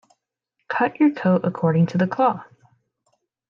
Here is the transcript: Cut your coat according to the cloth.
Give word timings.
Cut 0.67 0.99
your 0.99 1.11
coat 1.11 1.41
according 1.45 1.85
to 1.85 1.99
the 1.99 2.07
cloth. 2.07 2.47